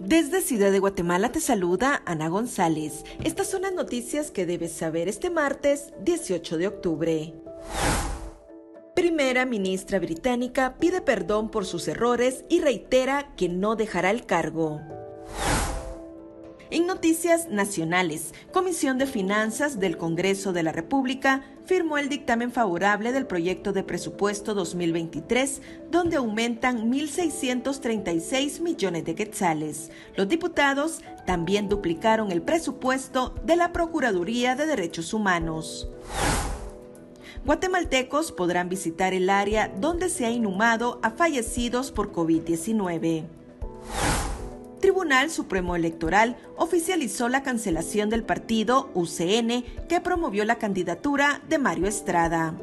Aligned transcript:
Desde 0.00 0.40
Ciudad 0.40 0.72
de 0.72 0.78
Guatemala 0.78 1.30
te 1.30 1.40
saluda 1.40 2.02
Ana 2.06 2.28
González. 2.28 3.04
Estas 3.22 3.50
son 3.50 3.62
las 3.62 3.74
noticias 3.74 4.30
que 4.30 4.46
debes 4.46 4.72
saber 4.72 5.08
este 5.08 5.28
martes 5.28 5.92
18 6.02 6.56
de 6.56 6.66
octubre. 6.68 7.34
Primera 8.96 9.44
ministra 9.44 9.98
británica 9.98 10.76
pide 10.78 11.02
perdón 11.02 11.50
por 11.50 11.66
sus 11.66 11.86
errores 11.86 12.46
y 12.48 12.60
reitera 12.60 13.34
que 13.36 13.50
no 13.50 13.76
dejará 13.76 14.10
el 14.10 14.24
cargo. 14.24 14.80
En 16.72 16.86
noticias 16.86 17.48
nacionales, 17.48 18.32
Comisión 18.52 18.96
de 18.96 19.06
Finanzas 19.06 19.80
del 19.80 19.96
Congreso 19.96 20.52
de 20.52 20.62
la 20.62 20.70
República 20.70 21.42
firmó 21.64 21.98
el 21.98 22.08
dictamen 22.08 22.52
favorable 22.52 23.10
del 23.10 23.26
proyecto 23.26 23.72
de 23.72 23.82
presupuesto 23.82 24.54
2023, 24.54 25.62
donde 25.90 26.18
aumentan 26.18 26.88
1.636 26.88 28.60
millones 28.60 29.04
de 29.04 29.16
quetzales. 29.16 29.90
Los 30.14 30.28
diputados 30.28 31.00
también 31.26 31.68
duplicaron 31.68 32.30
el 32.30 32.40
presupuesto 32.40 33.34
de 33.44 33.56
la 33.56 33.72
Procuraduría 33.72 34.54
de 34.54 34.66
Derechos 34.66 35.12
Humanos. 35.12 35.88
Guatemaltecos 37.44 38.30
podrán 38.30 38.68
visitar 38.68 39.12
el 39.12 39.28
área 39.28 39.66
donde 39.80 40.08
se 40.08 40.24
ha 40.24 40.30
inhumado 40.30 41.00
a 41.02 41.10
fallecidos 41.10 41.90
por 41.90 42.12
COVID-19. 42.12 43.39
Tribunal 44.80 45.30
Supremo 45.30 45.76
Electoral 45.76 46.36
oficializó 46.56 47.28
la 47.28 47.42
cancelación 47.42 48.08
del 48.10 48.24
partido 48.24 48.90
UCN 48.94 49.64
que 49.88 50.00
promovió 50.02 50.44
la 50.44 50.56
candidatura 50.56 51.42
de 51.48 51.58
Mario 51.58 51.86
Estrada. 51.86 52.54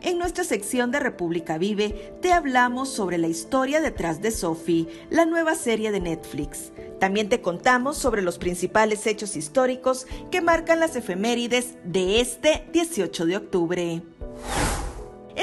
En 0.00 0.18
nuestra 0.18 0.44
sección 0.44 0.92
de 0.92 1.00
República 1.00 1.58
Vive 1.58 2.14
te 2.22 2.32
hablamos 2.32 2.88
sobre 2.88 3.18
la 3.18 3.26
historia 3.26 3.80
detrás 3.80 4.22
de 4.22 4.30
Sophie, 4.30 4.86
la 5.10 5.26
nueva 5.26 5.56
serie 5.56 5.90
de 5.90 6.00
Netflix. 6.00 6.70
También 7.00 7.28
te 7.28 7.40
contamos 7.40 7.98
sobre 7.98 8.22
los 8.22 8.38
principales 8.38 9.06
hechos 9.06 9.36
históricos 9.36 10.06
que 10.30 10.40
marcan 10.40 10.78
las 10.78 10.94
efemérides 10.94 11.74
de 11.84 12.20
este 12.20 12.68
18 12.72 13.26
de 13.26 13.36
octubre. 13.36 14.02